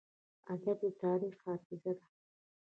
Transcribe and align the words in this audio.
ادب 0.53 0.77
د 0.83 0.85
تاریخ 1.01 1.35
حافظه 1.45 1.91
ده. 1.97 2.05